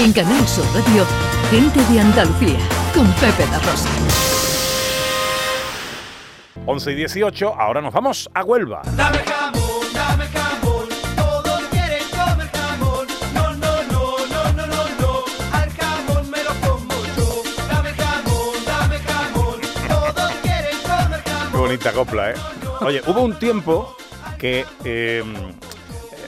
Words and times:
En 0.00 0.12
Canal 0.12 0.46
Sur 0.46 0.64
Radio, 0.74 1.04
Gente 1.50 1.84
de 1.92 1.98
Andalucía, 2.00 2.60
con 2.94 3.04
Pepe 3.14 3.44
La 3.50 3.58
Rosa. 3.58 3.88
11 6.66 6.92
y 6.92 6.94
18, 6.94 7.54
ahora 7.58 7.80
nos 7.80 7.92
vamos 7.92 8.30
a 8.32 8.44
Huelva. 8.44 8.82
Dame 8.96 9.18
jamón, 9.18 9.92
dame 9.92 10.26
jamón, 10.28 10.88
todos 11.16 11.62
quieren 11.72 12.04
comer 12.10 12.48
jamón. 12.52 13.06
No, 13.34 13.54
no, 13.54 13.82
no, 13.90 14.18
no, 14.28 14.52
no, 14.52 14.66
no, 14.68 14.88
no, 15.00 15.24
al 15.52 15.70
jamón 15.72 16.30
me 16.30 16.44
lo 16.44 16.50
como 16.60 16.94
yo. 17.16 17.42
Dame 17.68 17.90
jamón, 17.90 18.64
dame 18.66 18.98
jamón, 19.00 19.60
todos 19.88 20.32
quieren 20.42 20.78
comer 20.82 21.22
jamón. 21.24 21.50
Qué 21.50 21.58
bonita 21.58 21.92
copla, 21.92 22.30
¿eh? 22.30 22.34
Oye, 22.82 23.02
hubo 23.04 23.22
un 23.22 23.36
tiempo 23.36 23.96
que 24.38 24.64
eh, 24.84 25.24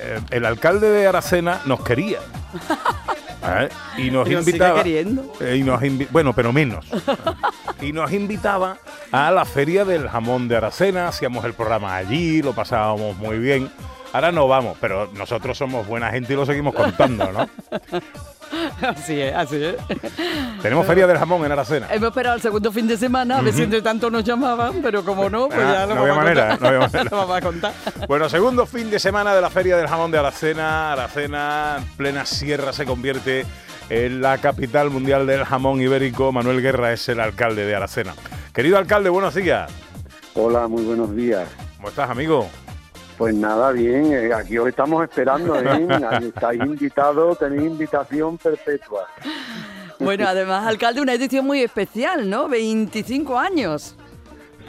eh, 0.00 0.20
el 0.30 0.44
alcalde 0.44 0.90
de 0.90 1.06
Aracena 1.06 1.60
nos 1.66 1.82
quería. 1.82 2.18
¿eh? 3.44 3.68
Y 3.98 4.10
nos 4.10 4.28
invitaba. 4.30 4.82
eh, 4.84 5.56
y 5.56 5.62
nos 5.62 5.80
invi- 5.82 6.08
bueno, 6.10 6.32
pero 6.34 6.52
menos. 6.52 6.86
y 7.82 7.92
nos 7.92 8.12
invitaba 8.12 8.76
a 9.12 9.30
la 9.30 9.44
feria 9.44 9.84
del 9.84 10.08
jamón 10.08 10.48
de 10.48 10.56
Aracena, 10.56 11.08
hacíamos 11.08 11.44
el 11.44 11.54
programa 11.54 11.96
allí, 11.96 12.42
lo 12.42 12.52
pasábamos 12.52 13.16
muy 13.16 13.38
bien. 13.38 13.70
Ahora 14.12 14.32
no 14.32 14.48
vamos, 14.48 14.76
pero 14.80 15.08
nosotros 15.14 15.56
somos 15.56 15.86
buena 15.86 16.10
gente 16.10 16.32
y 16.32 16.36
lo 16.36 16.44
seguimos 16.44 16.74
contando, 16.74 17.30
¿no? 17.32 17.48
Así 18.82 19.20
es, 19.20 19.34
así 19.34 19.62
es. 19.64 19.76
Tenemos 20.62 20.86
feria 20.86 21.06
del 21.06 21.18
jamón 21.18 21.44
en 21.44 21.52
Aracena. 21.52 21.86
Hemos 21.90 22.08
esperado 22.08 22.36
el 22.36 22.42
segundo 22.42 22.70
fin 22.72 22.86
de 22.88 22.96
semana 22.96 23.38
a 23.38 23.42
ver 23.42 23.52
si 23.54 23.62
entre 23.62 23.82
tanto 23.82 24.10
nos 24.10 24.24
llamaban, 24.24 24.80
pero 24.82 25.04
como 25.04 25.28
no, 25.30 25.48
pues 25.48 25.60
Ah, 25.60 25.72
ya 25.72 25.86
lo 25.86 25.94
no 25.94 26.02
vamos, 26.02 26.16
manera, 26.16 26.52
a 26.52 26.54
¿eh? 26.54 26.58
No 26.60 26.66
había 26.68 26.80
contar. 26.80 26.92
manera. 27.04 27.10
Lo 27.10 27.16
vamos 27.18 27.36
a 27.36 27.40
contar. 27.40 27.72
Bueno, 28.08 28.28
segundo 28.28 28.66
fin 28.66 28.90
de 28.90 28.98
semana 28.98 29.34
de 29.34 29.40
la 29.40 29.50
Feria 29.50 29.76
del 29.76 29.86
Jamón 29.88 30.10
de 30.10 30.18
Aracena. 30.18 30.92
Aracena, 30.92 31.76
en 31.78 31.84
plena 31.96 32.26
sierra, 32.26 32.72
se 32.72 32.84
convierte 32.84 33.46
en 33.88 34.20
la 34.20 34.38
capital 34.38 34.90
mundial 34.90 35.26
del 35.26 35.44
jamón 35.44 35.80
ibérico. 35.80 36.30
Manuel 36.32 36.62
Guerra 36.62 36.92
es 36.92 37.08
el 37.08 37.20
alcalde 37.20 37.66
de 37.66 37.74
Aracena. 37.74 38.14
Querido 38.52 38.78
alcalde, 38.78 39.08
buenos 39.10 39.34
días. 39.34 39.70
Hola, 40.34 40.68
muy 40.68 40.84
buenos 40.84 41.14
días. 41.16 41.48
¿Cómo 41.76 41.88
estás, 41.88 42.08
amigo? 42.10 42.48
Pues 43.20 43.34
nada, 43.34 43.70
bien, 43.72 44.14
eh, 44.14 44.32
aquí 44.32 44.56
os 44.56 44.66
estamos 44.66 45.04
esperando, 45.04 45.54
¿eh? 45.60 45.86
Estáis 46.22 46.62
invitados, 46.64 47.38
tenéis 47.38 47.70
invitación 47.70 48.38
perpetua. 48.38 49.08
Bueno, 49.98 50.24
además, 50.26 50.66
alcalde, 50.66 51.02
una 51.02 51.12
edición 51.12 51.44
muy 51.44 51.60
especial, 51.60 52.30
¿no? 52.30 52.48
25 52.48 53.38
años. 53.38 53.94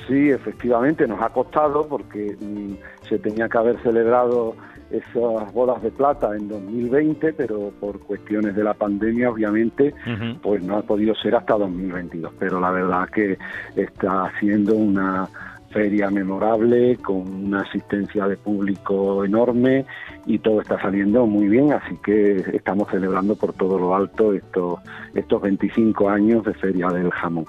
Sí, 0.05 0.31
efectivamente, 0.31 1.07
nos 1.07 1.21
ha 1.21 1.29
costado 1.29 1.87
porque 1.87 2.35
mm, 2.37 2.73
se 3.07 3.19
tenía 3.19 3.47
que 3.47 3.57
haber 3.57 3.81
celebrado 3.83 4.57
esas 4.89 5.53
bodas 5.53 5.81
de 5.81 5.91
plata 5.91 6.35
en 6.35 6.49
2020, 6.49 7.31
pero 7.31 7.71
por 7.79 8.01
cuestiones 8.01 8.53
de 8.53 8.65
la 8.65 8.73
pandemia, 8.73 9.29
obviamente, 9.29 9.93
pues 10.41 10.61
no 10.61 10.75
ha 10.75 10.81
podido 10.81 11.15
ser 11.15 11.35
hasta 11.35 11.53
2022. 11.53 12.33
Pero 12.37 12.59
la 12.59 12.71
verdad 12.71 13.07
que 13.07 13.37
está 13.77 14.29
siendo 14.41 14.75
una 14.75 15.29
feria 15.71 16.09
memorable, 16.09 16.97
con 16.97 17.45
una 17.45 17.61
asistencia 17.61 18.27
de 18.27 18.37
público 18.37 19.23
enorme 19.25 19.85
y 20.25 20.39
todo 20.39 20.61
está 20.61 20.79
saliendo 20.81 21.25
muy 21.25 21.47
bien, 21.47 21.73
así 21.73 21.97
que 22.03 22.37
estamos 22.53 22.89
celebrando 22.89 23.35
por 23.35 23.53
todo 23.53 23.77
lo 23.79 23.95
alto 23.95 24.33
estos, 24.33 24.79
estos 25.15 25.41
25 25.41 26.09
años 26.09 26.43
de 26.45 26.53
Feria 26.53 26.87
del 26.89 27.09
Jamón. 27.11 27.45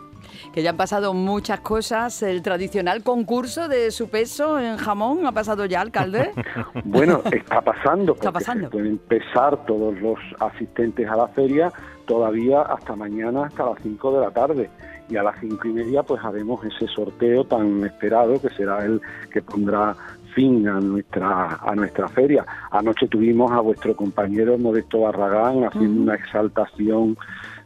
Que 0.52 0.62
ya 0.62 0.70
han 0.70 0.76
pasado 0.76 1.14
muchas 1.14 1.60
cosas. 1.60 2.22
El 2.22 2.42
tradicional 2.42 3.02
concurso 3.02 3.68
de 3.68 3.90
su 3.90 4.08
peso 4.08 4.58
en 4.58 4.76
jamón 4.76 5.26
ha 5.26 5.32
pasado 5.32 5.64
ya, 5.66 5.80
alcalde. 5.80 6.30
Bueno, 6.84 7.22
está 7.30 7.60
pasando, 7.60 8.14
Está 8.14 8.32
pasando. 8.32 8.70
pueden 8.70 8.92
empezar 8.92 9.64
todos 9.66 9.98
los 10.00 10.18
asistentes 10.40 11.08
a 11.08 11.16
la 11.16 11.28
feria 11.28 11.72
todavía 12.06 12.62
hasta 12.62 12.94
mañana, 12.96 13.46
hasta 13.46 13.64
las 13.66 13.78
5 13.82 14.12
de 14.12 14.20
la 14.20 14.30
tarde. 14.30 14.70
Y 15.12 15.16
a 15.18 15.22
las 15.22 15.38
cinco 15.40 15.68
y 15.68 15.72
media 15.72 16.02
pues 16.02 16.24
haremos 16.24 16.64
ese 16.64 16.86
sorteo 16.88 17.44
tan 17.44 17.84
esperado 17.84 18.40
que 18.40 18.48
será 18.48 18.84
el 18.84 19.00
que 19.30 19.42
pondrá 19.42 19.94
fin 20.34 20.66
a 20.66 20.80
nuestra 20.80 21.56
a 21.56 21.74
nuestra 21.74 22.08
feria. 22.08 22.46
Anoche 22.70 23.06
tuvimos 23.08 23.52
a 23.52 23.60
vuestro 23.60 23.94
compañero 23.94 24.56
Modesto 24.56 25.00
Barragán 25.00 25.64
haciendo 25.64 26.02
una 26.02 26.14
exaltación 26.14 27.16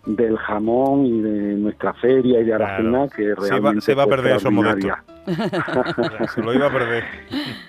del 0.06 0.36
jamón 0.38 1.06
y 1.06 1.20
de 1.20 1.54
nuestra 1.54 1.92
feria 1.94 2.40
y 2.40 2.44
de 2.44 2.54
Aracena 2.54 3.08
que 3.08 3.22
Se 3.22 3.34
va- 3.34 3.48
realmente 3.48 3.80
se 3.80 3.94
va 3.94 4.02
a 4.04 4.06
perder 4.06 4.36
eso, 4.36 4.50
Modesto. 4.50 4.88
Se 6.34 6.42
lo 6.42 6.52
iba 6.54 6.66
a 6.66 6.70
perder. 6.72 7.04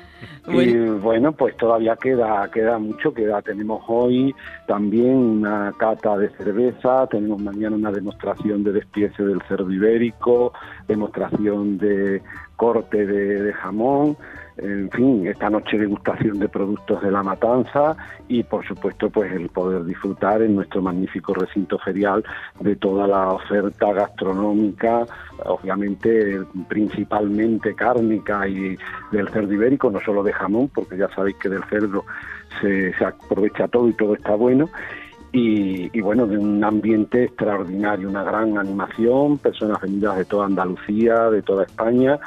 Y 0.48 0.78
bueno, 0.78 1.34
pues 1.34 1.58
todavía 1.58 1.98
queda 1.98 2.50
queda 2.50 2.80
mucho, 2.80 3.14
queda 3.14 3.42
tenemos 3.42 3.84
hoy 3.88 4.34
también 4.66 5.16
una 5.16 5.74
cata 5.78 6.18
de 6.18 6.30
cerveza, 6.30 7.06
tenemos 7.08 7.42
mañana 7.42 7.76
una 7.76 7.92
demostración 7.92 8.64
de 8.64 8.72
despiece 8.72 9.24
del 9.24 9.42
cerdo 9.44 9.70
ibérico, 9.70 10.54
demostración 10.88 11.78
de 11.78 12.22
corte 12.58 13.06
de, 13.06 13.54
jamón, 13.54 14.18
en 14.58 14.90
fin, 14.90 15.28
esta 15.28 15.50
noche 15.50 15.78
degustación 15.78 16.40
de 16.40 16.50
productos 16.50 17.02
de 17.04 17.12
la 17.12 17.22
matanza 17.22 17.96
y 18.28 18.42
por 18.42 18.66
supuesto 18.68 19.10
pues 19.10 19.32
el 19.32 19.50
poder 19.50 19.86
disfrutar 19.86 20.42
en 20.42 20.56
nuestro 20.56 20.82
magnífico 20.82 21.36
recinto 21.36 21.78
ferial 21.78 22.24
de 22.60 22.76
toda 22.76 23.08
la 23.08 23.34
oferta 23.34 23.94
gastronómica, 23.94 25.06
obviamente 25.46 26.42
principalmente 26.68 27.76
cárnica 27.76 28.48
y 28.48 28.76
del 29.12 29.30
cerdo 29.30 29.54
ibérico, 29.54 29.92
no 29.92 30.00
solo 30.02 30.24
de 30.24 30.34
jamón, 30.34 30.70
porque 30.74 30.98
ya 30.98 31.08
sabéis 31.10 31.38
que 31.38 31.50
del 31.50 31.64
cerdo 31.66 32.04
se, 32.60 32.94
se 32.96 33.06
aprovecha 33.06 33.68
todo 33.68 33.88
y 33.88 33.94
todo 33.94 34.16
está 34.16 34.34
bueno. 34.36 34.70
Y 35.34 36.02
bueno, 36.02 36.26
de 36.26 36.36
un 36.36 36.64
ambiente 36.64 37.26
extraordinario, 37.26 38.10
una 38.10 38.24
gran 38.24 38.58
animación, 38.58 39.38
personas 39.38 39.80
venidas 39.82 40.18
de 40.18 40.26
toda 40.26 40.48
Andalucía, 40.48 41.30
de 41.30 41.44
toda 41.44 41.64
España, 41.64 42.18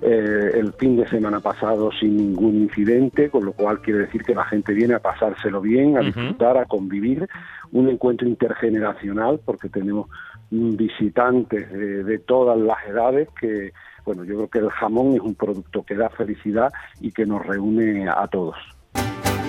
eh, 0.00 0.52
el 0.54 0.72
fin 0.74 0.96
de 0.96 1.08
semana 1.08 1.40
pasado 1.40 1.90
sin 1.92 2.16
ningún 2.16 2.54
incidente, 2.56 3.30
con 3.30 3.44
lo 3.44 3.52
cual 3.52 3.80
quiere 3.80 4.00
decir 4.00 4.22
que 4.22 4.34
la 4.34 4.44
gente 4.44 4.72
viene 4.72 4.94
a 4.94 5.00
pasárselo 5.00 5.60
bien, 5.60 5.96
a 5.96 6.00
disfrutar, 6.00 6.56
a 6.56 6.66
convivir, 6.66 7.28
un 7.72 7.88
encuentro 7.88 8.28
intergeneracional, 8.28 9.40
porque 9.44 9.68
tenemos 9.68 10.08
mm, 10.50 10.76
visitantes 10.76 11.70
de, 11.72 12.04
de 12.04 12.18
todas 12.20 12.58
las 12.58 12.78
edades 12.86 13.28
que, 13.40 13.72
bueno, 14.04 14.24
yo 14.24 14.36
creo 14.36 14.48
que 14.48 14.58
el 14.58 14.70
jamón 14.70 15.14
es 15.14 15.20
un 15.20 15.34
producto 15.34 15.82
que 15.82 15.96
da 15.96 16.08
felicidad 16.10 16.72
y 17.00 17.10
que 17.10 17.26
nos 17.26 17.44
reúne 17.44 18.08
a 18.08 18.26
todos. 18.28 18.56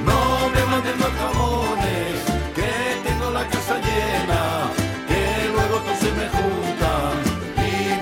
No 0.06 0.50
me 0.50 1.69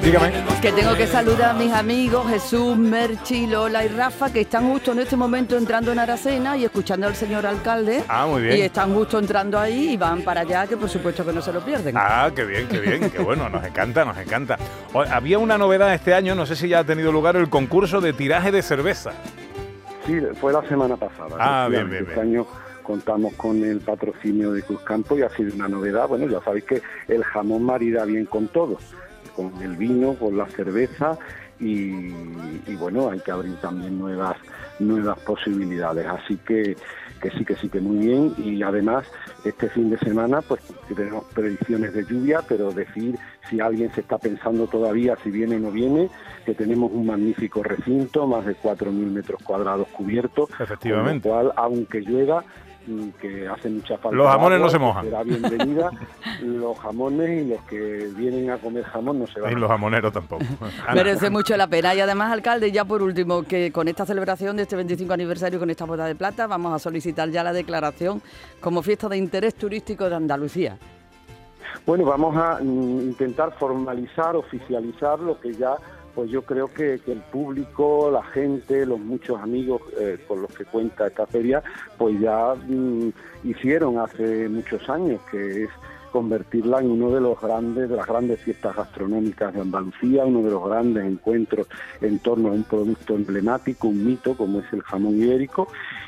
Dígame. 0.08 0.32
Que 0.62 0.72
tengo 0.72 0.96
que 0.96 1.06
saludar 1.06 1.50
a 1.50 1.54
mis 1.54 1.74
amigos 1.74 2.30
Jesús, 2.30 2.78
Merchi, 2.78 3.46
Lola 3.46 3.84
y 3.84 3.90
Rafa, 3.90 4.32
que 4.32 4.40
están 4.40 4.70
justo 4.72 4.94
en 4.94 5.00
este 5.00 5.18
momento 5.18 5.58
entrando 5.58 5.92
en 5.92 6.00
Aracena 6.00 6.56
y 6.56 6.64
escuchando 6.64 7.08
al 7.08 7.16
señor 7.16 7.46
alcalde. 7.46 8.06
Ah, 8.08 8.26
muy 8.26 8.42
bien. 8.44 8.56
Y 8.58 8.62
están 8.62 8.94
justo 8.94 9.20
entrando 9.20 9.60
ahí 9.60 9.90
y 9.92 9.98
van 9.98 10.22
para 10.22 10.42
allá, 10.42 10.66
que 10.66 10.78
por 10.78 10.88
supuesto 10.90 11.26
que 11.26 11.34
no 11.34 11.42
se 11.42 11.52
lo 11.52 11.60
pierden. 11.60 11.94
Ah, 11.98 12.32
qué 12.34 12.46
bien, 12.46 12.70
qué 12.70 12.80
bien, 12.80 13.10
qué 13.10 13.20
bueno, 13.20 13.50
nos 13.50 13.66
encanta, 13.66 14.06
nos 14.06 14.18
encanta. 14.18 14.58
O- 14.94 15.02
había 15.02 15.40
una 15.40 15.58
novedad 15.58 15.94
este 15.94 16.14
año, 16.14 16.36
no 16.36 16.46
sé 16.46 16.56
si 16.56 16.70
ya 16.70 16.80
ha 16.80 16.84
tenido 16.86 17.12
lugar 17.12 17.36
el 17.36 17.50
concurso 17.50 18.00
de 18.00 18.14
tiraje 18.14 18.50
de 18.54 18.62
cerveza. 18.62 19.12
Sí, 20.06 20.22
fue 20.40 20.54
la 20.54 20.62
semana 20.70 20.96
pasada. 20.96 21.36
Ah, 21.38 21.68
bien, 21.70 21.90
bien, 21.90 22.04
Este 22.04 22.16
bien. 22.22 22.28
año 22.36 22.48
contamos 22.82 23.34
con 23.34 23.62
el 23.62 23.82
patrocinio 23.82 24.54
de 24.54 24.64
Cruzcampo 24.64 25.18
y 25.18 25.24
ha 25.24 25.30
sido 25.32 25.54
una 25.54 25.68
novedad. 25.68 26.08
Bueno, 26.08 26.28
ya 26.28 26.40
sabéis 26.46 26.64
que 26.64 26.82
el 27.10 27.26
jamón 27.26 27.64
marida 27.64 28.06
bien 28.06 28.26
con 28.26 28.48
todo, 28.48 28.78
con 29.38 29.54
el 29.62 29.78
vino, 29.78 30.16
con 30.16 30.36
la 30.38 30.48
cerveza 30.48 31.18
y, 31.60 32.12
y 32.68 32.76
bueno, 32.78 33.10
hay 33.10 33.20
que 33.20 33.32
abrir 33.32 33.56
también 33.62 33.98
nuevas 33.98 34.36
nuevas 34.80 35.18
posibilidades. 35.20 36.06
Así 36.06 36.38
que 36.38 36.76
que 37.18 37.32
sí, 37.32 37.46
que 37.46 37.56
sí, 37.56 37.70
que 37.70 37.80
muy 37.80 37.98
bien. 38.06 38.34
Y 38.38 38.62
además, 38.64 39.06
este 39.44 39.70
fin 39.70 39.90
de 39.90 39.98
semana, 40.00 40.42
pues 40.42 40.62
tenemos 40.96 41.26
predicciones 41.34 41.94
de 41.94 42.06
lluvia, 42.06 42.42
pero 42.48 42.72
decir 42.72 43.18
si 43.50 43.60
alguien 43.60 43.92
se 43.94 44.02
está 44.02 44.18
pensando 44.18 44.68
todavía 44.68 45.18
si 45.24 45.32
viene 45.32 45.56
o 45.58 45.60
no 45.60 45.72
viene, 45.72 46.10
que 46.46 46.54
tenemos 46.54 46.92
un 46.92 47.06
magnífico 47.08 47.64
recinto, 47.64 48.28
más 48.28 48.46
de 48.46 48.56
4.000 48.56 48.92
metros 48.92 49.42
cuadrados 49.44 49.88
cubiertos. 49.90 50.50
Efectivamente. 50.60 51.28
Con 51.28 51.38
lo 51.38 51.44
cual, 51.44 51.54
aunque 51.58 52.02
llueva, 52.02 52.44
que 53.20 53.48
hace 53.48 53.70
mucha 53.70 53.98
falta. 53.98 54.18
Los 54.18 54.28
jamones 54.28 54.58
agua, 54.58 54.66
no 54.66 54.70
se 54.70 54.80
mojan. 54.80 55.06
Será 55.06 55.24
bienvenida. 55.24 55.92
los 56.42 56.80
jamones 56.80 57.46
y 57.46 57.50
los 57.50 57.62
que 57.64 58.10
vienen 58.16 58.50
a 58.50 58.58
comer 58.58 58.84
jamón 58.86 59.20
no 59.20 59.28
se 59.28 59.40
van 59.40 59.52
Y 59.52 59.56
los 59.56 59.70
jamoneros 59.70 60.14
tampoco. 60.14 60.44
Merece 60.94 61.30
mucho 61.30 61.58
la 61.58 61.68
pena. 61.68 61.94
Y 61.96 62.00
además, 62.00 62.32
alcalde, 62.32 62.72
ya 62.72 62.86
por 62.86 63.02
último, 63.02 63.44
que 63.44 63.72
con 63.72 63.88
esta 63.88 64.06
celebración 64.06 64.58
de 64.58 64.64
este 64.64 64.76
25 64.76 65.14
aniversario, 65.14 65.60
con 65.60 65.70
esta 65.70 65.86
boda 65.86 66.06
de 66.06 66.16
plata, 66.16 66.48
vamos 66.48 66.74
a 66.74 66.80
solicitar 66.80 67.30
ya 67.30 67.44
la 67.44 67.54
declaración 67.54 68.22
como 68.60 68.82
fiesta 68.82 69.10
de 69.10 69.18
interés 69.18 69.56
turístico 69.56 70.10
de 70.10 70.16
Andalucía. 70.16 70.78
Bueno, 71.86 72.06
vamos 72.06 72.36
a 72.36 72.60
mm, 72.62 73.02
intentar 73.02 73.54
formalizar, 73.58 74.36
oficializar 74.36 75.20
lo 75.20 75.40
que 75.40 75.54
ya 75.54 75.78
pues 76.18 76.32
yo 76.32 76.42
creo 76.42 76.68
que, 76.68 76.94
el 76.96 77.22
público, 77.32 78.10
la 78.12 78.24
gente, 78.24 78.88
los 78.88 79.00
muchos 79.00 79.40
amigos 79.40 79.84
eh, 80.00 80.18
con 80.28 80.42
los 80.42 80.52
que 80.52 80.66
cuenta 80.66 81.06
esta 81.06 81.28
feria, 81.28 81.62
pues 81.96 82.20
ya 82.20 82.56
mm, 82.56 83.10
hicieron 83.44 84.00
hace 84.00 84.50
muchos 84.50 84.90
años, 84.90 85.22
que 85.30 85.66
es 85.66 85.70
convertirla 86.12 86.80
en 86.80 86.90
uno 86.90 87.12
de 87.12 87.22
los 87.22 87.40
grandes, 87.40 87.88
de 87.88 87.96
las 87.96 88.08
grandes 88.08 88.40
fiestas 88.40 88.76
gastronómicas 88.76 89.54
de 89.54 89.62
Andalucía, 89.62 90.26
uno 90.26 90.42
de 90.42 90.50
los 90.50 90.68
grandes 90.68 91.06
encuentros 91.06 91.68
en 92.02 92.18
torno 92.18 92.50
a 92.50 92.54
un 92.54 92.64
producto 92.64 93.14
emblemático, 93.14 93.88
un 93.88 94.04
mito 94.04 94.36
como 94.36 94.62
es 94.62 94.74
el 94.74 94.82
jamón 94.82 95.22
ibérico, 95.22 95.68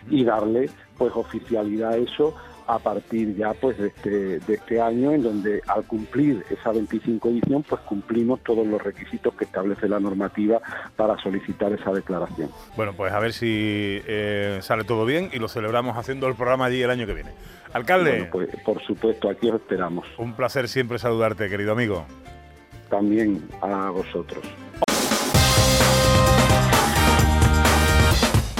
y 0.10 0.24
darle 0.24 0.72
pues 0.98 1.14
oficialidad 1.16 1.92
a 1.92 1.98
eso 1.98 2.34
a 2.70 2.78
partir 2.78 3.36
ya 3.36 3.54
pues 3.54 3.80
de 3.80 3.88
este, 3.88 4.40
de 4.40 4.54
este 4.54 4.80
año 4.80 5.12
en 5.12 5.24
donde 5.24 5.62
al 5.66 5.84
cumplir 5.86 6.46
esa 6.52 6.72
25 6.72 7.30
edición 7.30 7.64
pues 7.64 7.82
cumplimos 7.82 8.42
todos 8.44 8.66
los 8.66 8.82
requisitos 8.82 9.34
que 9.34 9.46
establece 9.46 9.90
la 9.90 10.00
normativa 10.00 10.62
para 10.96 11.18
solicitar 11.18 11.74
esa 11.74 11.92
declaración. 11.92 12.52
Bueno, 12.78 12.94
pues 12.96 13.12
a 13.12 13.20
ver 13.20 13.34
si 13.34 13.48
eh, 14.06 14.60
sale 14.62 14.84
todo 14.84 15.04
bien 15.04 15.30
y 15.34 15.40
lo 15.40 15.48
celebramos 15.48 15.98
haciendo 15.98 16.28
el 16.28 16.36
programa 16.36 16.66
allí 16.66 16.84
el 16.84 16.92
año 16.92 17.08
que 17.08 17.16
viene. 17.16 17.32
Alcalde. 17.74 18.12
Bueno, 18.12 18.28
pues 18.32 18.50
por 18.64 18.82
supuesto, 18.84 19.30
aquí 19.30 19.50
os 19.50 19.56
esperamos. 19.56 20.06
Un 20.20 20.34
placer 20.34 20.68
siempre 20.68 21.00
saludarte, 21.00 21.50
querido 21.50 21.72
amigo. 21.72 22.06
También 22.88 23.48
a 23.62 23.90
vosotros. 23.90 24.44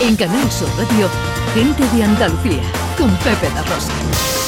En 0.02 0.16
Canal 0.16 0.50
Sur 0.50 0.70
Radio, 0.78 1.08
gente 1.54 1.84
de 1.96 2.04
Andalucía, 2.04 2.64
con 3.00 3.16
Pepe 3.16 3.50
La 3.56 3.64
Rosa. 3.64 4.39